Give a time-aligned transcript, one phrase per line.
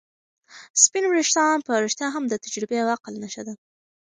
[0.83, 3.53] سپین ويښتان په رښتیا هم د تجربې او عقل نښه ده.